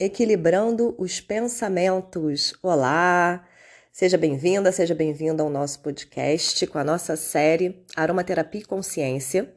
Equilibrando 0.00 0.94
os 0.96 1.20
Pensamentos. 1.20 2.54
Olá! 2.62 3.46
Seja 3.92 4.16
bem-vinda, 4.16 4.72
seja 4.72 4.94
bem-vindo 4.94 5.42
ao 5.42 5.50
nosso 5.50 5.78
podcast 5.80 6.66
com 6.68 6.78
a 6.78 6.84
nossa 6.84 7.16
série 7.16 7.84
Aromaterapia 7.94 8.62
e 8.62 8.64
Consciência. 8.64 9.54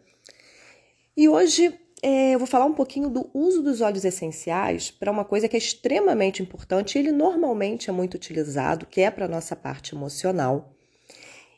E 1.16 1.30
hoje 1.30 1.74
é, 2.02 2.36
eu 2.36 2.40
vou 2.40 2.46
falar 2.46 2.66
um 2.66 2.74
pouquinho 2.74 3.10
do 3.10 3.32
uso 3.34 3.64
dos 3.64 3.80
óleos 3.80 4.04
essenciais 4.04 4.92
para 4.92 5.10
uma 5.10 5.24
coisa 5.24 5.48
que 5.48 5.56
é 5.56 5.60
extremamente 5.60 6.44
importante 6.44 7.00
ele 7.00 7.14
normalmente 7.14 7.90
é 7.90 7.94
muito 7.94 8.16
utilizado, 8.16 8.86
que 8.86 9.00
é 9.00 9.10
para 9.10 9.24
a 9.24 9.30
nossa 9.30 9.56
parte 9.56 9.96
emocional. 9.96 10.74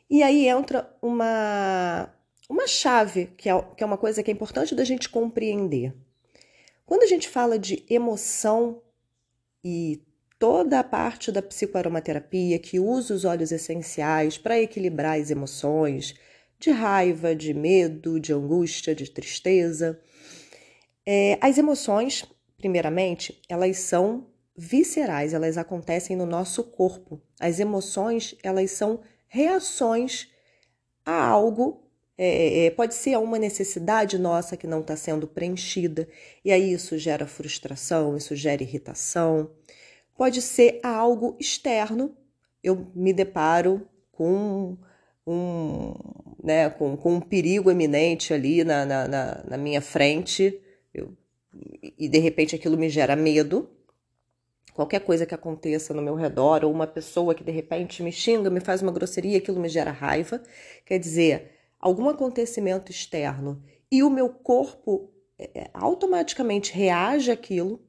E 0.08 0.22
aí 0.22 0.46
entra 0.46 0.88
uma, 1.02 2.08
uma 2.48 2.68
chave, 2.68 3.32
que 3.36 3.48
é, 3.48 3.62
que 3.76 3.82
é 3.82 3.86
uma 3.86 3.98
coisa 3.98 4.22
que 4.22 4.30
é 4.30 4.32
importante 4.32 4.76
da 4.76 4.84
gente 4.84 5.08
compreender. 5.08 5.92
Quando 6.86 7.02
a 7.02 7.06
gente 7.06 7.28
fala 7.28 7.58
de 7.58 7.84
emoção 7.90 8.80
e 9.62 10.00
toda 10.38 10.78
a 10.78 10.84
parte 10.84 11.32
da 11.32 11.42
psicoaromaterapia 11.42 12.60
que 12.60 12.78
usa 12.78 13.12
os 13.12 13.24
óleos 13.24 13.50
essenciais 13.50 14.38
para 14.38 14.60
equilibrar 14.60 15.20
as 15.20 15.30
emoções 15.30 16.14
de 16.58 16.70
raiva, 16.70 17.34
de 17.34 17.52
medo, 17.52 18.20
de 18.20 18.32
angústia, 18.32 18.94
de 18.94 19.10
tristeza, 19.10 20.00
é, 21.04 21.38
as 21.40 21.58
emoções, 21.58 22.24
primeiramente, 22.56 23.40
elas 23.48 23.78
são 23.78 24.28
viscerais, 24.56 25.34
elas 25.34 25.58
acontecem 25.58 26.16
no 26.16 26.24
nosso 26.24 26.64
corpo. 26.64 27.20
As 27.38 27.60
emoções, 27.60 28.34
elas 28.42 28.70
são 28.70 29.00
reações 29.28 30.28
a 31.04 31.26
algo 31.26 31.85
é, 32.18 32.66
é, 32.66 32.70
pode 32.70 32.94
ser 32.94 33.18
uma 33.18 33.38
necessidade 33.38 34.18
nossa 34.18 34.56
que 34.56 34.66
não 34.66 34.80
está 34.80 34.96
sendo 34.96 35.26
preenchida, 35.26 36.08
e 36.44 36.50
aí 36.50 36.72
isso 36.72 36.96
gera 36.96 37.26
frustração, 37.26 38.16
isso 38.16 38.34
gera 38.34 38.62
irritação. 38.62 39.50
Pode 40.16 40.40
ser 40.40 40.80
algo 40.82 41.36
externo, 41.38 42.16
eu 42.62 42.86
me 42.94 43.12
deparo 43.12 43.86
com 44.12 44.78
um, 45.26 45.92
né, 46.42 46.70
com, 46.70 46.96
com 46.96 47.14
um 47.14 47.20
perigo 47.20 47.70
eminente 47.70 48.32
ali 48.32 48.64
na, 48.64 48.86
na, 48.86 49.08
na, 49.08 49.44
na 49.46 49.58
minha 49.58 49.82
frente, 49.82 50.58
eu, 50.94 51.14
e 51.98 52.08
de 52.08 52.18
repente 52.18 52.54
aquilo 52.54 52.78
me 52.78 52.88
gera 52.88 53.14
medo. 53.14 53.70
Qualquer 54.72 55.00
coisa 55.00 55.24
que 55.24 55.34
aconteça 55.34 55.94
no 55.94 56.02
meu 56.02 56.14
redor, 56.14 56.64
ou 56.64 56.72
uma 56.72 56.86
pessoa 56.86 57.34
que 57.34 57.42
de 57.42 57.50
repente 57.50 58.02
me 58.02 58.12
xinga, 58.12 58.50
me 58.50 58.60
faz 58.60 58.82
uma 58.82 58.92
grosseria, 58.92 59.38
aquilo 59.38 59.58
me 59.58 59.68
gera 59.68 59.90
raiva. 59.90 60.42
Quer 60.84 60.98
dizer, 60.98 61.55
algum 61.86 62.08
acontecimento 62.08 62.90
externo 62.90 63.62
e 63.90 64.02
o 64.02 64.10
meu 64.10 64.28
corpo 64.28 65.08
é, 65.38 65.50
é, 65.54 65.70
automaticamente 65.72 66.72
reage 66.72 67.30
àquilo. 67.30 67.80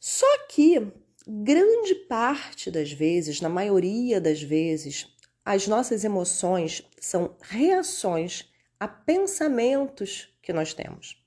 Só 0.00 0.26
que 0.48 0.90
grande 1.26 1.94
parte 2.08 2.70
das 2.70 2.90
vezes, 2.90 3.42
na 3.42 3.50
maioria 3.50 4.18
das 4.18 4.42
vezes, 4.42 5.14
as 5.44 5.68
nossas 5.68 6.04
emoções 6.04 6.82
são 6.98 7.36
reações 7.42 8.50
a 8.80 8.88
pensamentos 8.88 10.34
que 10.40 10.54
nós 10.54 10.72
temos. 10.72 11.22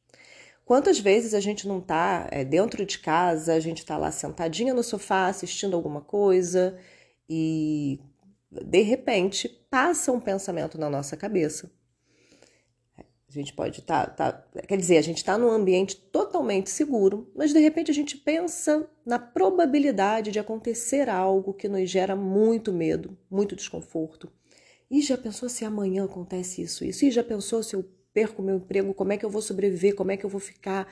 Quantas 0.65 0.99
vezes 0.99 1.35
a 1.35 1.39
gente 1.39 1.67
não 1.67 1.77
está 1.77 2.27
é, 2.31 2.43
dentro 2.43 2.83
de 2.83 2.97
casa, 2.97 3.53
a 3.53 3.59
gente 3.59 3.77
está 3.77 3.95
lá 3.95 4.09
sentadinha 4.09 4.73
no 4.73 4.81
sofá 4.81 5.27
assistindo 5.27 5.75
alguma 5.75 6.01
coisa 6.01 6.75
e 7.29 7.99
de 8.51 8.81
repente, 8.81 9.49
passa 9.69 10.11
um 10.11 10.19
pensamento 10.19 10.77
na 10.77 10.89
nossa 10.89 11.17
cabeça. 11.17 11.71
A 12.97 13.31
gente 13.33 13.53
pode 13.53 13.79
estar, 13.79 14.15
tá, 14.15 14.31
tá, 14.31 14.61
quer 14.61 14.77
dizer, 14.77 14.97
a 14.97 15.01
gente 15.01 15.17
está 15.17 15.37
num 15.37 15.51
ambiente 15.51 15.97
totalmente 15.97 16.69
seguro, 16.69 17.29
mas 17.35 17.51
de 17.51 17.59
repente 17.59 17.91
a 17.91 17.93
gente 17.93 18.17
pensa 18.17 18.87
na 19.05 19.19
probabilidade 19.19 20.31
de 20.31 20.39
acontecer 20.39 21.09
algo 21.09 21.53
que 21.53 21.67
nos 21.67 21.89
gera 21.89 22.15
muito 22.15 22.71
medo, 22.71 23.17
muito 23.29 23.55
desconforto. 23.55 24.31
E 24.89 25.01
já 25.01 25.17
pensou 25.17 25.49
se 25.49 25.65
amanhã 25.65 26.05
acontece 26.05 26.61
isso, 26.61 26.85
isso? 26.85 27.03
E 27.03 27.11
já 27.11 27.23
pensou 27.23 27.61
se 27.61 27.75
eu 27.75 27.83
perco 28.13 28.41
meu 28.41 28.55
emprego, 28.55 28.93
como 28.93 29.11
é 29.11 29.17
que 29.17 29.25
eu 29.25 29.29
vou 29.29 29.41
sobreviver, 29.41 29.95
como 29.95 30.11
é 30.11 30.17
que 30.17 30.25
eu 30.25 30.29
vou 30.29 30.39
ficar? 30.39 30.87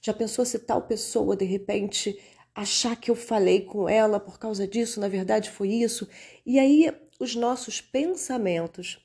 Já 0.00 0.12
pensou 0.12 0.44
se 0.44 0.58
tal 0.58 0.82
pessoa 0.82 1.36
de 1.36 1.44
repente 1.44 2.18
achar 2.56 2.96
que 2.96 3.10
eu 3.10 3.14
falei 3.14 3.60
com 3.60 3.86
ela 3.86 4.18
por 4.18 4.38
causa 4.38 4.66
disso, 4.66 4.98
na 4.98 5.08
verdade 5.08 5.50
foi 5.50 5.68
isso. 5.68 6.08
E 6.44 6.58
aí 6.58 6.90
os 7.20 7.36
nossos 7.36 7.82
pensamentos 7.82 8.98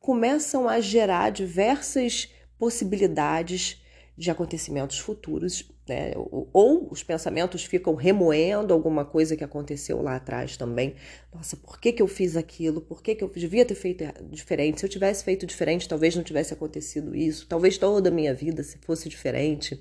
começam 0.00 0.68
a 0.68 0.80
gerar 0.80 1.30
diversas 1.30 2.28
possibilidades 2.58 3.80
de 4.16 4.30
acontecimentos 4.30 4.98
futuros, 4.98 5.70
né? 5.86 6.12
Ou, 6.52 6.88
os 6.90 7.02
pensamentos 7.02 7.64
ficam 7.64 7.94
remoendo 7.94 8.72
alguma 8.72 9.04
coisa 9.04 9.36
que 9.36 9.44
aconteceu 9.44 10.00
lá 10.00 10.16
atrás 10.16 10.56
também. 10.56 10.94
Nossa, 11.32 11.56
por 11.56 11.78
que, 11.78 11.92
que 11.92 12.02
eu 12.02 12.08
fiz 12.08 12.34
aquilo? 12.34 12.80
Por 12.80 13.02
que, 13.02 13.14
que 13.14 13.22
eu 13.22 13.28
devia 13.28 13.64
ter 13.64 13.74
feito 13.74 14.04
diferente? 14.30 14.80
Se 14.80 14.86
eu 14.86 14.90
tivesse 14.90 15.22
feito 15.22 15.46
diferente, 15.46 15.86
talvez 15.86 16.16
não 16.16 16.22
tivesse 16.22 16.54
acontecido 16.54 17.14
isso. 17.14 17.46
Talvez 17.46 17.76
toda 17.76 18.08
a 18.08 18.12
minha 18.12 18.32
vida 18.32 18.64
fosse 18.80 19.08
diferente. 19.08 19.80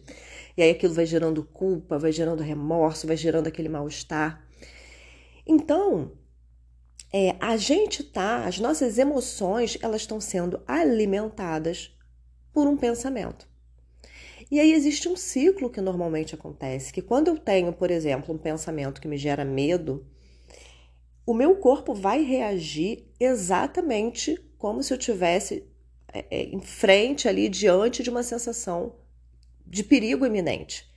E 0.58 0.64
aí 0.64 0.72
aquilo 0.72 0.94
vai 0.94 1.06
gerando 1.06 1.44
culpa, 1.44 2.00
vai 2.00 2.12
gerando 2.12 2.42
remorso, 2.42 3.08
vai 3.08 3.18
gerando 3.18 3.48
aquele 3.48 3.70
mal-estar. 3.70 4.46
Então, 5.46 6.12
é, 7.14 7.36
a 7.40 7.58
gente 7.58 8.04
tá, 8.04 8.46
as 8.46 8.60
nossas 8.60 8.98
emoções, 8.98 9.78
elas 9.82 10.02
estão 10.02 10.20
sendo 10.20 10.62
alimentadas 10.68 11.96
por 12.52 12.68
um 12.68 12.78
pensamento. 12.78 13.48
E 14.50 14.60
aí 14.60 14.74
existe 14.74 15.10
um 15.10 15.16
ciclo 15.16 15.70
que 15.70 15.82
normalmente 15.82 16.36
acontece, 16.36 16.94
que 16.94 17.02
quando 17.02 17.30
eu 17.30 17.38
tenho, 17.38 17.74
por 17.74 17.90
exemplo, 17.92 18.34
um 18.34 18.38
pensamento 18.38 19.02
que 19.02 19.08
me 19.08 19.18
gera 19.18 19.44
medo, 19.44 20.06
o 21.26 21.34
meu 21.34 21.56
corpo 21.56 21.94
vai 21.94 22.22
reagir 22.22 23.08
exatamente 23.20 24.38
como 24.58 24.84
se 24.84 24.94
eu 24.94 24.98
tivesse 24.98 25.68
é, 26.14 26.26
é 26.30 26.44
em 26.44 26.62
frente 26.62 27.28
ali 27.28 27.50
diante 27.50 28.04
de 28.04 28.10
uma 28.10 28.24
sensação 28.24 28.96
de 29.76 29.84
perigo 29.84 30.26
iminente. 30.26 30.90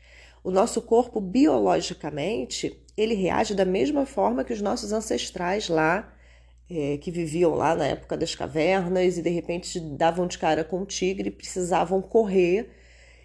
O 0.44 0.52
nosso 0.52 0.80
corpo 0.80 1.20
biologicamente 1.20 2.80
ele 2.96 3.14
reage 3.14 3.52
da 3.52 3.64
mesma 3.64 4.06
forma 4.06 4.44
que 4.44 4.52
os 4.52 4.62
nossos 4.62 4.92
ancestrais 4.92 5.68
lá 5.68 6.14
é, 6.70 6.96
que 6.98 7.10
viviam 7.10 7.54
lá 7.54 7.74
na 7.74 7.86
época 7.86 8.16
das 8.16 8.36
cavernas 8.36 9.18
e 9.18 9.22
de 9.22 9.30
repente 9.30 9.80
davam 9.80 10.28
de 10.28 10.38
cara 10.38 10.62
com 10.62 10.82
o 10.82 10.86
tigre, 10.86 11.28
precisavam 11.28 12.00
correr. 12.00 12.70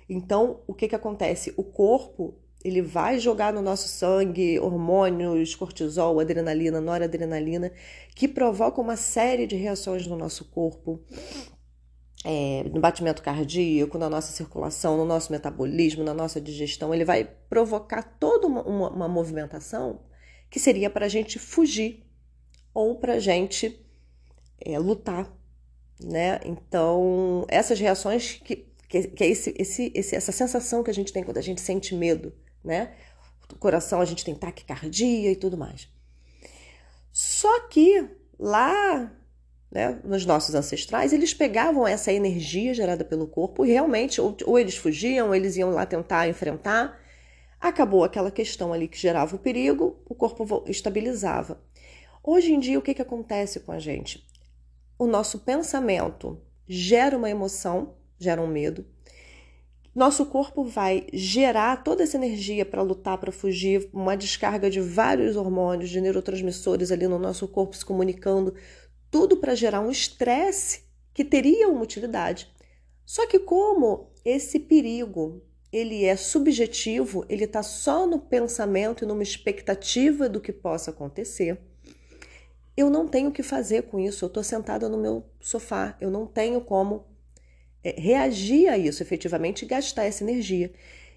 Então, 0.10 0.62
o 0.66 0.74
que, 0.74 0.88
que 0.88 0.96
acontece? 0.96 1.54
O 1.56 1.64
corpo 1.64 2.34
ele 2.64 2.82
vai 2.82 3.20
jogar 3.20 3.54
no 3.54 3.62
nosso 3.62 3.88
sangue 3.88 4.58
hormônios, 4.60 5.54
cortisol, 5.54 6.20
adrenalina, 6.20 6.82
noradrenalina, 6.82 7.72
que 8.16 8.28
provocam 8.28 8.84
uma 8.84 8.96
série 8.96 9.46
de 9.46 9.56
reações 9.56 10.08
no 10.08 10.18
nosso 10.18 10.46
corpo, 10.46 11.00
é, 12.24 12.64
no 12.64 12.80
batimento 12.80 13.22
cardíaco, 13.22 13.98
na 13.98 14.10
nossa 14.10 14.32
circulação, 14.32 14.98
no 14.98 15.06
nosso 15.06 15.32
metabolismo, 15.32 16.04
na 16.04 16.14
nossa 16.14 16.40
digestão. 16.40 16.94
Ele 16.94 17.06
vai 17.06 17.26
provocar 17.50 18.02
toda 18.04 18.48
uma, 18.48 18.64
uma, 18.64 18.90
uma 18.90 19.08
movimentação 19.08 20.00
que 20.50 20.60
seria 20.60 20.90
para 20.90 21.06
a 21.06 21.10
gente 21.10 21.38
fugir 21.38 22.06
ou 22.74 22.98
para 23.00 23.14
a 23.14 23.20
gente 23.20 23.84
é, 24.62 24.80
lutar, 24.80 25.32
né? 26.00 26.40
Então, 26.46 27.46
essas 27.50 27.80
reações 27.80 28.42
que, 28.44 28.68
que, 28.88 29.08
que 29.08 29.24
é 29.24 29.28
esse, 29.28 29.54
esse, 29.58 29.92
esse, 29.94 30.16
essa 30.16 30.32
sensação 30.32 30.84
que 30.84 30.90
a 30.90 30.94
gente 30.94 31.12
tem 31.12 31.24
quando 31.24 31.38
a 31.38 31.42
gente 31.42 31.62
sente 31.62 31.94
medo, 31.94 32.34
né? 32.64 32.94
O 33.52 33.58
coração, 33.58 34.00
a 34.00 34.06
gente 34.06 34.24
tem 34.24 34.34
taquicardia 34.34 35.32
e 35.32 35.36
tudo 35.36 35.58
mais. 35.58 35.88
Só 37.12 37.68
que 37.68 38.10
lá, 38.40 39.12
né, 39.74 40.00
nos 40.04 40.24
nossos 40.24 40.54
ancestrais, 40.54 41.12
eles 41.12 41.34
pegavam 41.34 41.88
essa 41.88 42.14
energia 42.14 42.76
gerada 42.76 43.04
pelo 43.04 43.26
corpo 43.26 43.66
e 43.66 43.72
realmente, 43.72 44.22
ou, 44.22 44.38
ou 44.46 44.60
eles 44.60 44.78
fugiam, 44.78 45.30
ou 45.30 45.36
eles 45.36 45.58
iam 45.58 45.72
lá 45.72 45.84
tentar 45.84 46.30
enfrentar. 46.30 47.00
Acabou 47.60 48.04
aquela 48.04 48.30
questão 48.30 48.72
ali 48.72 48.88
que 48.88 49.00
gerava 49.00 49.36
o 49.36 49.40
perigo, 49.40 50.00
o 50.06 50.14
corpo 50.14 50.64
estabilizava. 50.68 51.60
Hoje 52.24 52.54
em 52.54 52.60
dia, 52.60 52.78
o 52.78 52.84
que, 52.84 52.94
que 52.94 53.02
acontece 53.02 53.62
com 53.62 53.72
a 53.72 53.80
gente? 53.80 54.24
O 54.98 55.08
nosso 55.08 55.40
pensamento 55.40 56.40
gera 56.68 57.18
uma 57.18 57.30
emoção, 57.30 57.96
gera 58.20 58.42
um 58.42 58.48
medo. 58.48 58.86
Nosso 59.96 60.26
corpo 60.26 60.64
vai 60.64 61.06
gerar 61.14 61.84
toda 61.84 62.02
essa 62.02 62.18
energia 62.18 62.66
para 62.66 62.82
lutar, 62.82 63.18
para 63.20 63.32
fugir, 63.32 63.90
uma 63.94 64.18
descarga 64.18 64.70
de 64.70 64.82
vários 64.82 65.36
hormônios, 65.36 65.90
de 65.90 66.02
neurotransmissores 66.02 66.92
ali 66.92 67.08
no 67.08 67.20
nosso 67.20 67.48
corpo 67.48 67.76
se 67.76 67.86
comunicando, 67.86 68.56
tudo 69.14 69.38
para 69.38 69.56
gerar 69.56 69.80
um 69.80 69.90
estresse 69.90 70.84
que 71.14 71.24
teria 71.24 71.70
uma 71.70 71.84
utilidade. 71.84 72.52
Só 73.06 73.26
que 73.26 73.40
como 73.40 74.12
esse 74.26 74.60
perigo 74.60 75.42
ele 75.72 76.04
é 76.04 76.18
subjetivo, 76.18 77.26
ele 77.30 77.46
está 77.46 77.64
só 77.64 78.06
no 78.06 78.20
pensamento 78.20 79.04
e 79.04 79.08
numa 79.08 79.24
expectativa 79.24 80.28
do 80.28 80.42
que 80.42 80.52
possa 80.52 80.92
acontecer 80.92 81.58
eu 82.76 82.90
não 82.90 83.08
tenho 83.08 83.30
o 83.30 83.32
que 83.32 83.44
fazer 83.44 83.84
com 83.84 84.00
isso. 84.00 84.26
Eu 84.26 84.28
estou 84.28 84.44
sentada 84.44 84.90
no 84.90 84.98
meu 84.98 85.26
sofá, 85.40 85.96
eu 86.02 86.10
não 86.10 86.26
tenho 86.26 86.62
como 86.62 87.06
é, 87.84 88.00
reagir 88.00 88.68
a 88.68 88.78
isso 88.78 89.04
efetivamente 89.04 89.64
e 89.64 89.68
gastar 89.68 90.06
essa 90.06 90.24
energia. 90.24 90.74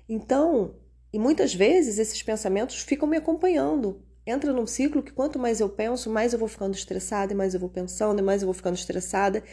Então, 0.08 0.76
E 1.12 1.18
muitas 1.18 1.54
vezes 1.54 1.98
esses 1.98 2.22
pensamentos 2.22 2.76
ficam 2.82 3.08
me 3.08 3.16
acompanhando. 3.16 4.04
Entra 4.26 4.52
num 4.52 4.66
ciclo 4.66 5.02
que 5.02 5.12
quanto 5.12 5.38
mais 5.38 5.60
eu 5.60 5.68
penso, 5.68 6.10
mais 6.10 6.32
eu 6.32 6.38
vou 6.38 6.48
ficando 6.48 6.74
estressada, 6.74 7.32
e 7.32 7.36
mais 7.36 7.54
eu 7.54 7.60
vou 7.60 7.68
pensando, 7.68 8.18
e 8.18 8.22
mais 8.22 8.42
eu 8.42 8.46
vou 8.46 8.54
ficando 8.54 8.74
estressada. 8.74 9.44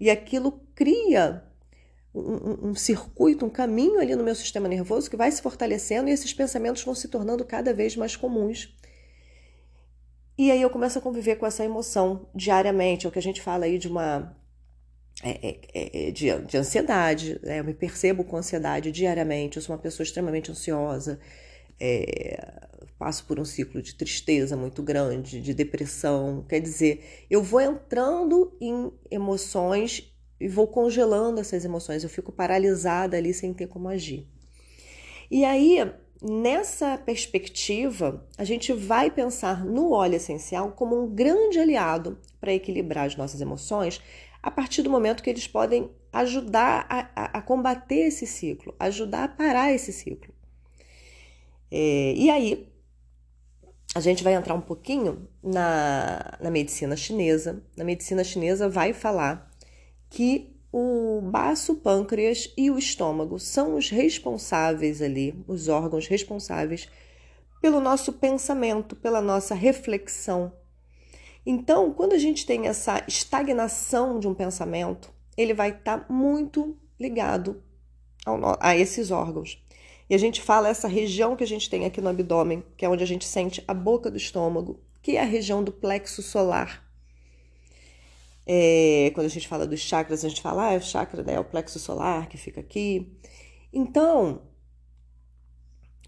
E 0.00 0.10
aquilo 0.10 0.60
cria 0.74 1.44
um, 2.12 2.70
um, 2.70 2.74
circuito, 2.74 3.44
um 3.44 3.50
caminho 3.50 4.00
ali 4.00 4.16
no 4.16 4.24
meu 4.24 4.34
sistema 4.34 4.68
nervoso 4.68 5.08
que 5.08 5.16
vai 5.16 5.30
se 5.30 5.42
fortalecendo 5.42 6.08
e 6.08 6.12
esses 6.12 6.32
pensamentos 6.32 6.82
vão 6.82 6.94
se 6.94 7.08
tornando 7.08 7.44
cada 7.44 7.72
vez 7.72 7.94
mais 7.94 8.16
comuns. 8.16 8.74
E 10.38 10.50
aí 10.50 10.60
eu 10.60 10.70
começo 10.70 10.98
a 10.98 11.02
conviver 11.02 11.36
com 11.36 11.46
essa 11.46 11.64
emoção 11.64 12.28
diariamente, 12.34 13.06
é 13.06 13.08
o 13.08 13.12
que 13.12 13.18
a 13.18 13.22
gente 13.22 13.40
fala 13.40 13.64
aí 13.64 13.78
de 13.78 13.88
uma. 13.88 14.36
É, 15.22 15.30
é, 15.30 15.60
é, 15.72 16.08
é 16.08 16.10
de, 16.10 16.38
de, 16.40 16.58
ansiedade, 16.58 17.40
né? 17.42 17.60
eu 17.60 17.64
me 17.64 17.72
percebo 17.72 18.22
com 18.22 18.36
ansiedade 18.36 18.92
diariamente, 18.92 19.56
eu 19.56 19.62
sou 19.62 19.74
uma 19.74 19.80
pessoa 19.80 20.04
extremamente 20.04 20.50
ansiosa, 20.50 21.18
é, 21.80 22.66
passo 22.98 23.24
por 23.26 23.38
um 23.38 23.44
ciclo 23.44 23.82
de 23.82 23.94
tristeza 23.94 24.56
muito 24.56 24.82
grande, 24.82 25.40
de 25.40 25.54
depressão. 25.54 26.44
Quer 26.48 26.60
dizer, 26.60 27.26
eu 27.30 27.42
vou 27.42 27.60
entrando 27.60 28.56
em 28.60 28.90
emoções 29.10 30.12
e 30.40 30.48
vou 30.48 30.66
congelando 30.66 31.40
essas 31.40 31.64
emoções, 31.64 32.02
eu 32.02 32.10
fico 32.10 32.30
paralisada 32.30 33.16
ali 33.16 33.32
sem 33.32 33.54
ter 33.54 33.66
como 33.66 33.88
agir. 33.88 34.26
E 35.30 35.44
aí, 35.44 35.78
nessa 36.22 36.96
perspectiva, 36.98 38.26
a 38.36 38.44
gente 38.44 38.72
vai 38.72 39.10
pensar 39.10 39.64
no 39.64 39.92
óleo 39.92 40.16
essencial 40.16 40.72
como 40.72 41.02
um 41.02 41.08
grande 41.08 41.58
aliado 41.58 42.18
para 42.40 42.52
equilibrar 42.52 43.06
as 43.06 43.16
nossas 43.16 43.40
emoções, 43.40 44.00
a 44.42 44.50
partir 44.50 44.82
do 44.82 44.90
momento 44.90 45.22
que 45.22 45.30
eles 45.30 45.48
podem 45.48 45.90
ajudar 46.12 46.86
a, 46.88 47.10
a, 47.16 47.38
a 47.38 47.42
combater 47.42 48.06
esse 48.06 48.26
ciclo, 48.26 48.74
ajudar 48.78 49.24
a 49.24 49.28
parar 49.28 49.72
esse 49.72 49.92
ciclo. 49.92 50.32
É, 51.70 52.14
e 52.14 52.30
aí, 52.30 52.68
a 53.96 54.00
gente 54.00 54.22
vai 54.22 54.34
entrar 54.34 54.52
um 54.52 54.60
pouquinho 54.60 55.26
na, 55.42 56.36
na 56.38 56.50
medicina 56.50 56.94
chinesa. 56.94 57.62
Na 57.74 57.82
medicina 57.82 58.22
chinesa 58.22 58.68
vai 58.68 58.92
falar 58.92 59.50
que 60.10 60.54
o 60.70 61.22
baço, 61.22 61.72
o 61.72 61.76
pâncreas 61.76 62.52
e 62.58 62.70
o 62.70 62.76
estômago 62.76 63.38
são 63.38 63.74
os 63.74 63.88
responsáveis 63.88 65.00
ali, 65.00 65.42
os 65.48 65.68
órgãos 65.68 66.06
responsáveis 66.08 66.90
pelo 67.62 67.80
nosso 67.80 68.12
pensamento, 68.12 68.94
pela 68.94 69.22
nossa 69.22 69.54
reflexão. 69.54 70.52
Então, 71.46 71.90
quando 71.90 72.12
a 72.12 72.18
gente 72.18 72.44
tem 72.44 72.66
essa 72.66 73.02
estagnação 73.08 74.20
de 74.20 74.28
um 74.28 74.34
pensamento, 74.34 75.10
ele 75.38 75.54
vai 75.54 75.70
estar 75.70 76.00
tá 76.00 76.12
muito 76.12 76.76
ligado 77.00 77.62
a 78.60 78.76
esses 78.76 79.10
órgãos. 79.10 79.58
E 80.08 80.14
a 80.14 80.18
gente 80.18 80.40
fala 80.40 80.68
essa 80.68 80.86
região 80.86 81.34
que 81.34 81.42
a 81.42 81.46
gente 81.46 81.68
tem 81.68 81.84
aqui 81.84 82.00
no 82.00 82.08
abdômen, 82.08 82.62
que 82.76 82.84
é 82.84 82.88
onde 82.88 83.02
a 83.02 83.06
gente 83.06 83.24
sente 83.24 83.62
a 83.66 83.74
boca 83.74 84.10
do 84.10 84.16
estômago, 84.16 84.80
que 85.02 85.16
é 85.16 85.20
a 85.20 85.24
região 85.24 85.62
do 85.62 85.72
plexo 85.72 86.22
solar. 86.22 86.84
É, 88.46 89.10
quando 89.14 89.26
a 89.26 89.30
gente 89.30 89.48
fala 89.48 89.66
dos 89.66 89.80
chakras, 89.80 90.24
a 90.24 90.28
gente 90.28 90.40
fala, 90.40 90.68
ah, 90.68 90.72
é 90.72 90.76
o 90.76 90.82
chakra, 90.82 91.22
né, 91.24 91.34
é 91.34 91.40
o 91.40 91.44
plexo 91.44 91.80
solar 91.80 92.28
que 92.28 92.36
fica 92.36 92.60
aqui. 92.60 93.12
Então, 93.72 94.42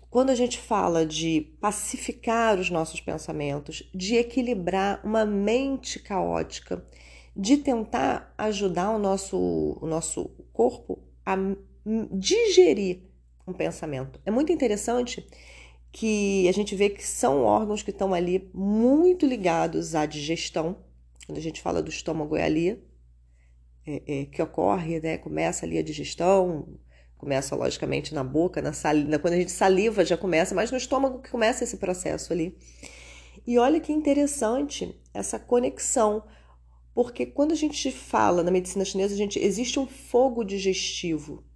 quando 0.08 0.30
a 0.30 0.34
gente 0.34 0.58
fala 0.58 1.04
de 1.04 1.52
pacificar 1.60 2.58
os 2.58 2.70
nossos 2.70 3.00
pensamentos, 3.00 3.82
de 3.92 4.14
equilibrar 4.14 5.00
uma 5.04 5.24
mente 5.26 5.98
caótica, 5.98 6.84
de 7.36 7.56
tentar 7.58 8.32
ajudar 8.38 8.90
o 8.90 8.98
nosso, 8.98 9.36
o 9.80 9.86
nosso 9.86 10.30
corpo 10.52 10.98
a 11.26 11.36
digerir 12.12 13.02
um 13.50 13.54
pensamento. 13.54 14.20
É 14.24 14.30
muito 14.30 14.52
interessante 14.52 15.26
que 15.90 16.48
a 16.48 16.52
gente 16.52 16.74
vê 16.74 16.90
que 16.90 17.04
são 17.04 17.42
órgãos 17.42 17.82
que 17.82 17.90
estão 17.90 18.12
ali 18.12 18.50
muito 18.52 19.26
ligados 19.26 19.94
à 19.94 20.06
digestão. 20.06 20.76
Quando 21.26 21.38
a 21.38 21.42
gente 21.42 21.60
fala 21.60 21.82
do 21.82 21.90
estômago, 21.90 22.36
é 22.36 22.44
ali 22.44 22.82
é, 23.86 24.02
é, 24.06 24.24
que 24.26 24.42
ocorre, 24.42 25.00
né? 25.00 25.18
Começa 25.18 25.64
ali 25.64 25.78
a 25.78 25.82
digestão, 25.82 26.78
começa 27.16 27.56
logicamente 27.56 28.14
na 28.14 28.22
boca, 28.22 28.60
na 28.60 28.72
saliva. 28.72 29.18
Quando 29.18 29.34
a 29.34 29.38
gente 29.38 29.50
saliva 29.50 30.04
já 30.04 30.16
começa, 30.16 30.54
mas 30.54 30.70
no 30.70 30.76
estômago 30.76 31.20
que 31.20 31.30
começa 31.30 31.64
esse 31.64 31.78
processo 31.78 32.32
ali. 32.32 32.56
E 33.46 33.58
olha 33.58 33.80
que 33.80 33.92
interessante 33.92 34.94
essa 35.14 35.38
conexão, 35.38 36.22
porque 36.94 37.24
quando 37.24 37.52
a 37.52 37.56
gente 37.56 37.90
fala 37.90 38.42
na 38.42 38.50
medicina 38.50 38.84
chinesa, 38.84 39.14
a 39.14 39.16
gente, 39.16 39.38
existe 39.38 39.80
um 39.80 39.86
fogo 39.86 40.44
digestivo 40.44 41.47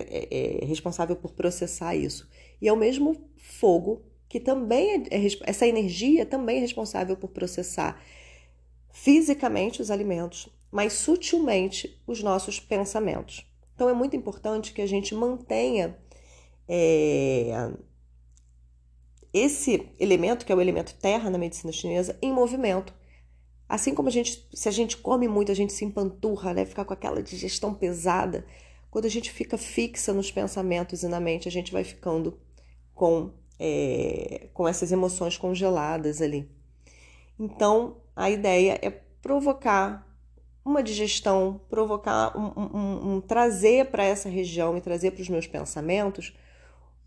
é, 0.00 0.62
é, 0.62 0.64
responsável 0.64 1.16
por 1.16 1.32
processar 1.32 1.94
isso. 1.94 2.28
E 2.60 2.68
é 2.68 2.72
o 2.72 2.76
mesmo 2.76 3.28
fogo 3.36 4.02
que 4.28 4.40
também 4.40 5.06
é, 5.10 5.16
é, 5.16 5.26
essa 5.44 5.66
energia 5.66 6.26
também 6.26 6.58
é 6.58 6.60
responsável 6.60 7.16
por 7.16 7.28
processar 7.28 8.02
fisicamente 8.92 9.80
os 9.80 9.90
alimentos, 9.90 10.48
mas 10.70 10.94
sutilmente 10.94 12.02
os 12.06 12.22
nossos 12.22 12.58
pensamentos. 12.58 13.46
Então 13.74 13.88
é 13.88 13.92
muito 13.92 14.16
importante 14.16 14.72
que 14.72 14.82
a 14.82 14.86
gente 14.86 15.14
mantenha 15.14 15.96
é, 16.66 17.70
esse 19.32 19.88
elemento, 20.00 20.46
que 20.46 20.52
é 20.52 20.54
o 20.54 20.60
elemento 20.60 20.94
terra 20.94 21.28
na 21.28 21.38
medicina 21.38 21.72
chinesa, 21.72 22.18
em 22.22 22.32
movimento. 22.32 22.94
Assim 23.68 23.94
como 23.94 24.08
a 24.08 24.12
gente, 24.12 24.48
se 24.54 24.68
a 24.68 24.72
gente 24.72 24.96
come 24.96 25.28
muito, 25.28 25.52
a 25.52 25.54
gente 25.54 25.72
se 25.72 25.84
empanturra, 25.84 26.54
né? 26.54 26.64
Ficar 26.64 26.84
com 26.84 26.94
aquela 26.94 27.22
digestão 27.22 27.74
pesada. 27.74 28.46
Quando 28.90 29.06
a 29.06 29.10
gente 29.10 29.30
fica 29.30 29.58
fixa 29.58 30.12
nos 30.12 30.30
pensamentos 30.30 31.02
e 31.02 31.08
na 31.08 31.20
mente, 31.20 31.48
a 31.48 31.50
gente 31.50 31.72
vai 31.72 31.84
ficando 31.84 32.38
com, 32.94 33.32
é, 33.58 34.48
com 34.54 34.66
essas 34.66 34.92
emoções 34.92 35.36
congeladas 35.36 36.22
ali. 36.22 36.50
Então, 37.38 37.98
a 38.14 38.30
ideia 38.30 38.78
é 38.80 38.90
provocar 38.90 40.06
uma 40.64 40.82
digestão, 40.82 41.60
provocar 41.68 42.36
um, 42.36 42.52
um, 42.56 43.14
um 43.14 43.20
trazer 43.20 43.86
para 43.86 44.04
essa 44.04 44.28
região 44.28 44.76
e 44.76 44.80
trazer 44.80 45.12
para 45.12 45.22
os 45.22 45.28
meus 45.28 45.46
pensamentos 45.46 46.36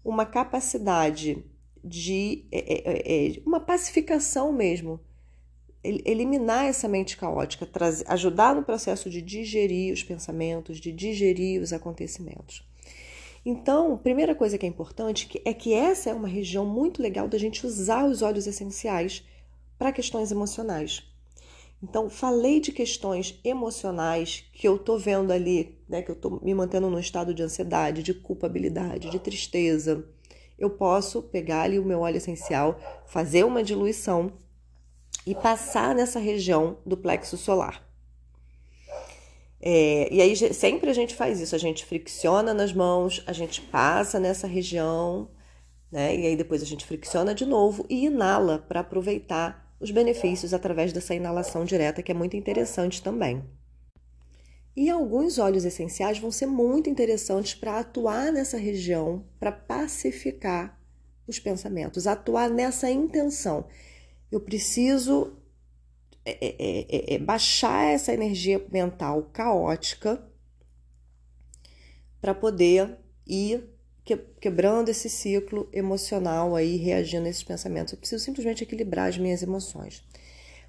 uma 0.03 0.25
capacidade 0.25 1.43
de 1.83 2.47
é, 2.51 2.57
é, 2.57 3.37
é, 3.37 3.41
uma 3.45 3.59
pacificação 3.59 4.53
mesmo 4.53 4.99
eliminar 5.83 6.65
essa 6.65 6.87
mente 6.87 7.15
caótica, 7.15 7.65
trazer, 7.65 8.05
ajudar 8.07 8.53
no 8.55 8.63
processo 8.63 9.09
de 9.09 9.21
digerir 9.21 9.93
os 9.93 10.03
pensamentos, 10.03 10.79
de 10.79 10.91
digerir 10.91 11.61
os 11.61 11.71
acontecimentos. 11.71 12.67
Então, 13.45 13.97
primeira 13.97 14.35
coisa 14.35 14.57
que 14.57 14.65
é 14.65 14.69
importante 14.69 15.41
é 15.45 15.53
que 15.53 15.73
essa 15.73 16.09
é 16.09 16.13
uma 16.13 16.27
região 16.27 16.65
muito 16.65 17.01
legal 17.01 17.27
da 17.27 17.37
gente 17.37 17.65
usar 17.65 18.05
os 18.05 18.21
óleos 18.21 18.47
essenciais 18.47 19.23
para 19.77 19.93
questões 19.93 20.31
emocionais. 20.31 21.03
Então, 21.81 22.09
falei 22.09 22.59
de 22.59 22.73
questões 22.73 23.39
emocionais 23.41 24.43
que 24.51 24.67
eu 24.67 24.77
tô 24.77 24.97
vendo 24.97 25.31
ali, 25.31 25.79
né, 25.87 26.01
que 26.01 26.11
eu 26.11 26.15
tô 26.15 26.41
me 26.43 26.53
mantendo 26.53 26.89
num 26.89 26.99
estado 26.99 27.33
de 27.33 27.41
ansiedade, 27.41 28.03
de 28.03 28.13
culpabilidade, 28.13 29.09
de 29.09 29.17
tristeza. 29.17 30.05
Eu 30.57 30.69
posso 30.69 31.21
pegar 31.23 31.61
ali 31.61 31.79
o 31.79 31.85
meu 31.85 32.01
óleo 32.01 32.17
essencial, 32.17 32.77
fazer 33.07 33.45
uma 33.45 33.63
diluição 33.63 34.33
e 35.25 35.35
passar 35.35 35.93
nessa 35.93 36.19
região 36.19 36.77
do 36.85 36.97
plexo 36.97 37.37
solar. 37.37 37.87
É, 39.61 40.07
e 40.13 40.21
aí 40.21 40.35
sempre 40.53 40.89
a 40.89 40.93
gente 40.93 41.13
faz 41.13 41.41
isso, 41.41 41.53
a 41.53 41.59
gente 41.59 41.85
fricciona 41.85 42.53
nas 42.53 42.71
mãos, 42.71 43.21
a 43.27 43.33
gente 43.33 43.61
passa 43.61 44.19
nessa 44.19 44.47
região, 44.47 45.29
né? 45.91 46.15
E 46.15 46.27
aí 46.27 46.35
depois 46.35 46.61
a 46.61 46.65
gente 46.65 46.85
fricciona 46.85 47.35
de 47.35 47.45
novo 47.45 47.85
e 47.89 48.05
inala 48.05 48.59
para 48.59 48.79
aproveitar 48.79 49.75
os 49.79 49.91
benefícios 49.91 50.53
através 50.53 50.93
dessa 50.93 51.13
inalação 51.13 51.65
direta, 51.65 52.01
que 52.01 52.11
é 52.11 52.15
muito 52.15 52.37
interessante 52.37 53.01
também. 53.01 53.43
E 54.75 54.89
alguns 54.89 55.39
óleos 55.39 55.65
essenciais 55.65 56.19
vão 56.19 56.31
ser 56.31 56.45
muito 56.45 56.89
interessantes 56.89 57.53
para 57.53 57.79
atuar 57.79 58.31
nessa 58.31 58.57
região, 58.57 59.25
para 59.37 59.51
pacificar 59.51 60.79
os 61.27 61.37
pensamentos, 61.37 62.07
atuar 62.07 62.49
nessa 62.49 62.89
intenção 62.89 63.65
eu 64.31 64.39
preciso 64.39 65.39
é 66.25 66.31
é, 66.31 66.55
é, 66.59 67.13
é, 67.13 67.15
é, 67.15 67.19
baixar 67.19 67.85
essa 67.85 68.13
energia 68.13 68.63
mental 68.71 69.23
caótica 69.33 70.23
para 72.21 72.35
poder 72.35 72.97
ir 73.25 73.67
quebrando 74.39 74.89
esse 74.89 75.09
ciclo 75.09 75.69
emocional 75.71 76.55
aí, 76.55 76.77
reagindo 76.77 77.25
a 77.25 77.29
esses 77.29 77.43
pensamentos. 77.43 77.93
Eu 77.93 77.99
preciso 77.99 78.23
simplesmente 78.23 78.63
equilibrar 78.63 79.07
as 79.07 79.17
minhas 79.17 79.41
emoções. 79.43 80.03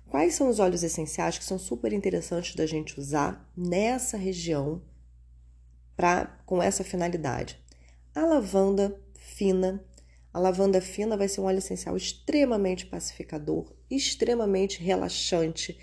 Quais 0.09 0.35
são 0.35 0.49
os 0.49 0.59
óleos 0.59 0.83
essenciais 0.83 1.39
que 1.39 1.45
são 1.45 1.59
super 1.59 1.93
interessantes 1.93 2.55
da 2.55 2.67
gente 2.67 2.99
usar 2.99 3.51
nessa 3.57 4.17
região 4.17 4.83
para 5.97 6.27
com 6.45 6.63
essa 6.63 6.85
finalidade? 6.85 7.59
A 8.15 8.25
lavanda 8.25 9.01
fina, 9.19 9.83
a 10.33 10.39
lavanda 10.39 10.81
fina 10.81 11.17
vai 11.17 11.29
ser 11.29 11.41
um 11.41 11.45
óleo 11.45 11.59
essencial 11.59 11.97
extremamente 11.97 12.87
pacificador, 12.87 13.73
extremamente 13.91 14.81
relaxante, 14.83 15.79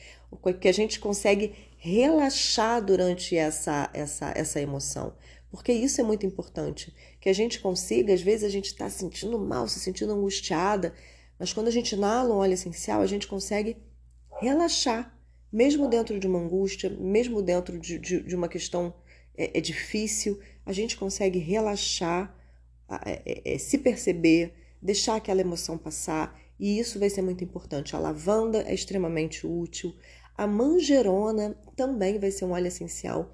que 0.59 0.67
a 0.67 0.73
gente 0.73 0.99
consegue 0.99 1.53
relaxar 1.77 2.83
durante 2.83 3.35
essa, 3.35 3.89
essa, 3.93 4.31
essa 4.35 4.61
emoção. 4.61 5.15
Porque 5.49 5.71
isso 5.71 6.01
é 6.01 6.03
muito 6.03 6.25
importante, 6.25 6.93
que 7.19 7.29
a 7.29 7.33
gente 7.33 7.59
consiga, 7.59 8.13
às 8.13 8.21
vezes 8.21 8.43
a 8.43 8.49
gente 8.49 8.67
está 8.67 8.89
se 8.89 8.99
sentindo 8.99 9.39
mal, 9.39 9.67
se 9.67 9.79
sentindo 9.79 10.13
angustiada, 10.13 10.93
mas 11.39 11.53
quando 11.53 11.67
a 11.67 11.71
gente 11.71 11.93
inala 11.93 12.33
um 12.33 12.37
óleo 12.37 12.53
essencial, 12.53 13.01
a 13.01 13.05
gente 13.05 13.27
consegue 13.27 13.77
relaxar, 14.41 15.17
mesmo 15.51 15.87
dentro 15.87 16.19
de 16.19 16.27
uma 16.27 16.39
angústia, 16.39 16.89
mesmo 16.89 17.41
dentro 17.41 17.79
de, 17.79 17.97
de, 17.97 18.21
de 18.21 18.35
uma 18.35 18.49
questão 18.49 18.93
é, 19.37 19.57
é, 19.57 19.61
difícil, 19.61 20.39
a 20.65 20.73
gente 20.73 20.97
consegue 20.97 21.39
relaxar, 21.39 22.35
é, 23.05 23.21
é, 23.25 23.55
é, 23.55 23.57
se 23.57 23.77
perceber, 23.77 24.53
deixar 24.81 25.15
aquela 25.15 25.41
emoção 25.41 25.77
passar, 25.77 26.39
e 26.59 26.79
isso 26.79 26.99
vai 26.99 27.09
ser 27.09 27.21
muito 27.21 27.43
importante. 27.43 27.95
A 27.95 27.99
lavanda 27.99 28.63
é 28.63 28.73
extremamente 28.73 29.45
útil, 29.45 29.93
a 30.35 30.45
manjerona 30.47 31.55
também 31.75 32.19
vai 32.19 32.31
ser 32.31 32.45
um 32.45 32.51
óleo 32.51 32.67
essencial 32.67 33.33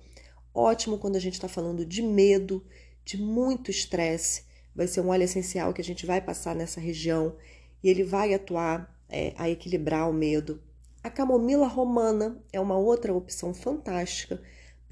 ótimo 0.54 0.98
quando 0.98 1.16
a 1.16 1.20
gente 1.20 1.34
está 1.34 1.48
falando 1.48 1.86
de 1.86 2.02
medo, 2.02 2.64
de 3.04 3.18
muito 3.18 3.72
estresse. 3.72 4.44
Vai 4.76 4.88
ser 4.88 5.02
um 5.02 5.10
óleo 5.10 5.24
essencial 5.24 5.74
que 5.74 5.82
a 5.82 5.84
gente 5.84 6.06
vai 6.06 6.22
passar 6.22 6.56
nessa 6.56 6.80
região 6.80 7.36
e 7.84 7.90
ele 7.90 8.04
vai 8.04 8.34
atuar 8.34 8.96
é, 9.10 9.34
a 9.38 9.50
equilibrar 9.50 10.10
o 10.10 10.14
medo. 10.14 10.62
A 11.04 11.10
camomila 11.10 11.68
romana 11.68 12.42
é 12.52 12.60
uma 12.60 12.78
outra 12.78 13.14
opção 13.14 13.54
fantástica, 13.54 14.42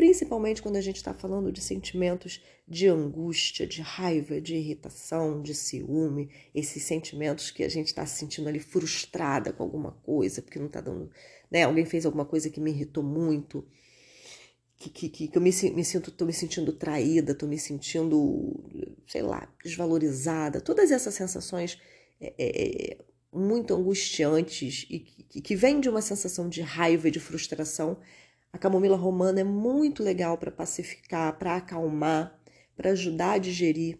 principalmente 0.01 0.63
quando 0.63 0.77
a 0.77 0.81
gente 0.81 0.95
está 0.95 1.13
falando 1.13 1.51
de 1.51 1.61
sentimentos 1.61 2.41
de 2.67 2.87
angústia, 2.87 3.67
de 3.67 3.83
raiva, 3.83 4.41
de 4.41 4.55
irritação, 4.55 5.43
de 5.43 5.53
ciúme, 5.53 6.27
esses 6.55 6.81
sentimentos 6.81 7.51
que 7.51 7.63
a 7.63 7.69
gente 7.69 7.89
está 7.89 8.03
se 8.07 8.17
sentindo 8.17 8.49
ali 8.49 8.59
frustrada 8.59 9.53
com 9.53 9.61
alguma 9.61 9.91
coisa, 10.01 10.41
porque 10.41 10.57
não 10.57 10.65
está 10.65 10.81
dando. 10.81 11.11
Né? 11.51 11.65
Alguém 11.65 11.85
fez 11.85 12.03
alguma 12.03 12.25
coisa 12.25 12.49
que 12.49 12.59
me 12.59 12.71
irritou 12.71 13.03
muito 13.03 13.63
que, 14.75 14.89
que, 14.89 15.27
que 15.27 15.37
eu 15.37 15.39
me, 15.39 15.51
me 15.51 15.85
sinto, 15.85 16.09
tô 16.09 16.25
me 16.25 16.33
sentindo 16.33 16.73
traída, 16.73 17.35
tô 17.35 17.45
me 17.45 17.59
sentindo, 17.59 18.59
sei 19.05 19.21
lá, 19.21 19.47
desvalorizada, 19.63 20.59
todas 20.59 20.89
essas 20.89 21.13
sensações 21.13 21.77
é, 22.19 22.33
é, 22.39 22.93
é 22.93 22.97
muito 23.31 23.75
angustiantes 23.75 24.87
e 24.89 24.97
que, 24.99 25.41
que 25.41 25.55
vêm 25.55 25.79
de 25.79 25.89
uma 25.89 26.01
sensação 26.01 26.49
de 26.49 26.61
raiva 26.61 27.07
e 27.07 27.11
de 27.11 27.19
frustração, 27.19 27.99
a 28.53 28.57
camomila 28.57 28.97
romana 28.97 29.41
é 29.41 29.43
muito 29.43 30.03
legal 30.03 30.37
para 30.37 30.51
pacificar, 30.51 31.37
para 31.37 31.55
acalmar, 31.55 32.39
para 32.75 32.91
ajudar 32.91 33.33
a 33.33 33.37
digerir 33.37 33.99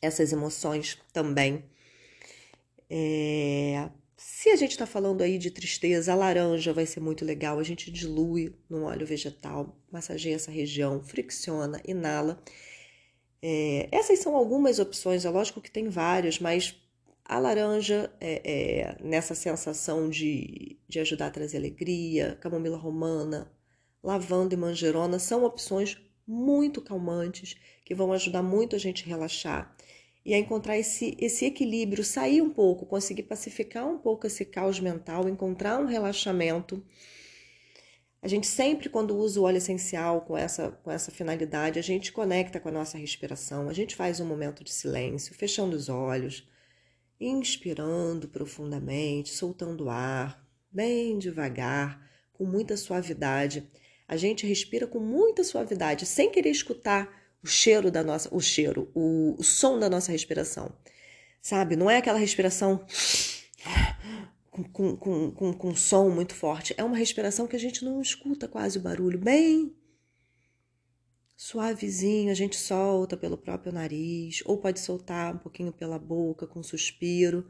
essas 0.00 0.32
emoções 0.32 0.98
também. 1.12 1.64
É, 2.90 3.88
se 4.16 4.50
a 4.50 4.56
gente 4.56 4.72
está 4.72 4.86
falando 4.86 5.22
aí 5.22 5.38
de 5.38 5.50
tristeza, 5.50 6.12
a 6.12 6.16
laranja 6.16 6.72
vai 6.72 6.86
ser 6.86 7.00
muito 7.00 7.24
legal. 7.24 7.58
A 7.58 7.62
gente 7.62 7.90
dilui 7.90 8.54
no 8.68 8.84
óleo 8.84 9.06
vegetal, 9.06 9.76
massageia 9.90 10.36
essa 10.36 10.50
região, 10.50 11.02
fricciona, 11.02 11.80
inala. 11.86 12.42
É, 13.42 13.88
essas 13.92 14.20
são 14.20 14.34
algumas 14.34 14.78
opções, 14.78 15.24
é 15.24 15.30
lógico 15.30 15.60
que 15.60 15.70
tem 15.70 15.88
várias, 15.88 16.38
mas 16.38 16.74
a 17.24 17.38
laranja, 17.38 18.10
é, 18.20 18.42
é, 18.44 18.96
nessa 19.02 19.34
sensação 19.34 20.08
de, 20.08 20.73
de 20.88 21.00
ajudar 21.00 21.26
a 21.26 21.30
trazer 21.30 21.58
alegria, 21.58 22.36
camomila 22.40 22.76
romana, 22.76 23.50
lavanda 24.02 24.54
e 24.54 24.56
manjerona, 24.56 25.18
são 25.18 25.44
opções 25.44 25.98
muito 26.26 26.80
calmantes 26.80 27.56
que 27.84 27.94
vão 27.94 28.12
ajudar 28.12 28.42
muito 28.42 28.76
a 28.76 28.78
gente 28.78 29.04
a 29.04 29.08
relaxar 29.08 29.76
e 30.24 30.32
a 30.32 30.38
encontrar 30.38 30.78
esse, 30.78 31.16
esse 31.20 31.44
equilíbrio, 31.44 32.02
sair 32.02 32.40
um 32.40 32.48
pouco, 32.48 32.86
conseguir 32.86 33.24
pacificar 33.24 33.86
um 33.86 33.98
pouco 33.98 34.26
esse 34.26 34.44
caos 34.44 34.80
mental, 34.80 35.28
encontrar 35.28 35.78
um 35.78 35.86
relaxamento. 35.86 36.82
A 38.22 38.28
gente 38.28 38.46
sempre, 38.46 38.88
quando 38.88 39.14
usa 39.14 39.38
o 39.38 39.42
óleo 39.42 39.58
essencial 39.58 40.22
com 40.22 40.36
essa, 40.36 40.70
com 40.82 40.90
essa 40.90 41.10
finalidade, 41.10 41.78
a 41.78 41.82
gente 41.82 42.10
conecta 42.10 42.58
com 42.58 42.70
a 42.70 42.72
nossa 42.72 42.96
respiração, 42.96 43.68
a 43.68 43.74
gente 43.74 43.94
faz 43.94 44.18
um 44.18 44.24
momento 44.24 44.64
de 44.64 44.72
silêncio, 44.72 45.34
fechando 45.34 45.76
os 45.76 45.90
olhos, 45.90 46.48
inspirando 47.20 48.26
profundamente, 48.28 49.28
soltando 49.28 49.84
o 49.84 49.90
ar, 49.90 50.43
bem 50.74 51.18
devagar, 51.18 52.04
com 52.32 52.44
muita 52.44 52.76
suavidade. 52.76 53.70
A 54.08 54.16
gente 54.16 54.46
respira 54.46 54.86
com 54.86 54.98
muita 54.98 55.44
suavidade, 55.44 56.04
sem 56.04 56.30
querer 56.30 56.50
escutar 56.50 57.08
o 57.42 57.46
cheiro 57.46 57.90
da 57.90 58.02
nossa, 58.02 58.28
o 58.34 58.40
cheiro, 58.40 58.90
o, 58.94 59.36
o 59.38 59.42
som 59.42 59.78
da 59.78 59.88
nossa 59.88 60.10
respiração. 60.10 60.74
Sabe? 61.40 61.76
Não 61.76 61.90
é 61.90 61.98
aquela 61.98 62.18
respiração 62.18 62.84
com, 64.50 64.96
com, 64.96 65.30
com, 65.30 65.52
com, 65.52 65.76
som 65.76 66.08
muito 66.10 66.34
forte. 66.34 66.74
É 66.76 66.82
uma 66.82 66.96
respiração 66.96 67.46
que 67.46 67.56
a 67.56 67.58
gente 67.58 67.84
não 67.84 68.00
escuta 68.00 68.48
quase 68.48 68.78
o 68.78 68.80
barulho. 68.80 69.18
Bem 69.18 69.74
suavezinho, 71.36 72.30
a 72.30 72.34
gente 72.34 72.56
solta 72.56 73.16
pelo 73.16 73.36
próprio 73.36 73.72
nariz, 73.72 74.42
ou 74.46 74.56
pode 74.56 74.80
soltar 74.80 75.34
um 75.34 75.38
pouquinho 75.38 75.72
pela 75.72 75.98
boca 75.98 76.46
com 76.46 76.60
um 76.60 76.62
suspiro. 76.62 77.46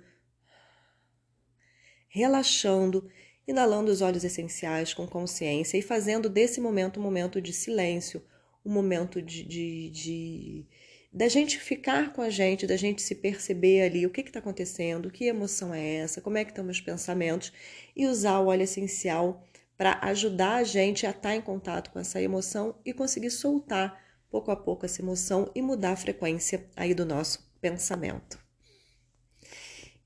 Relaxando, 2.15 3.11
inalando 3.45 3.91
os 3.91 4.01
óleos 4.01 4.23
essenciais 4.23 4.95
com 4.95 5.05
consciência 5.05 5.77
e 5.77 5.83
fazendo 5.83 6.29
desse 6.29 6.61
momento 6.61 7.01
um 7.01 7.03
momento 7.03 7.41
de 7.41 7.53
silêncio 7.53 8.23
um 8.65 8.73
momento 8.73 9.21
de, 9.21 9.43
de, 9.43 9.91
de 9.91 10.67
da 11.13 11.27
gente 11.29 11.59
ficar 11.59 12.13
com 12.13 12.23
a 12.23 12.31
gente, 12.31 12.69
da 12.69 12.77
gente 12.77 13.03
se 13.03 13.17
perceber 13.17 13.83
ali 13.83 14.07
o 14.07 14.11
que 14.11 14.21
está 14.21 14.39
acontecendo, 14.39 15.11
que 15.11 15.27
emoção 15.27 15.75
é 15.75 15.97
essa, 15.97 16.21
como 16.21 16.39
é 16.39 16.45
que 16.45 16.53
estão 16.53 16.65
meus 16.65 16.81
pensamentos, 16.81 17.53
e 17.95 18.07
usar 18.07 18.39
o 18.39 18.47
óleo 18.47 18.63
essencial 18.63 19.45
para 19.77 19.99
ajudar 20.03 20.55
a 20.55 20.65
gente 20.65 21.05
a 21.05 21.11
estar 21.11 21.21
tá 21.21 21.35
em 21.35 21.41
contato 21.41 21.91
com 21.91 21.99
essa 21.99 22.23
emoção 22.23 22.77
e 22.85 22.93
conseguir 22.93 23.31
soltar 23.31 24.01
pouco 24.31 24.53
a 24.53 24.57
pouco 24.57 24.87
essa 24.87 25.03
emoção 25.03 25.51
e 25.53 25.61
mudar 25.61 25.93
a 25.93 25.97
frequência 25.97 26.65
aí 26.77 26.95
do 26.95 27.05
nosso 27.05 27.53
pensamento. 27.61 28.39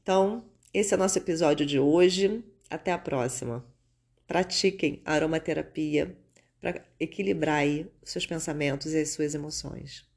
Então, 0.03 0.48
esse 0.73 0.95
é 0.95 0.97
o 0.97 1.01
nosso 1.01 1.19
episódio 1.19 1.67
de 1.67 1.79
hoje. 1.79 2.45
Até 2.71 2.93
a 2.93 2.99
próxima. 2.99 3.65
Pratiquem 4.27 5.01
aromaterapia 5.05 6.17
para 6.61 6.85
equilibrar 6.99 7.61
aí 7.61 7.91
os 8.03 8.11
seus 8.11 8.27
pensamentos 8.27 8.93
e 8.93 9.01
as 9.01 9.11
suas 9.11 9.35
emoções. 9.35 10.08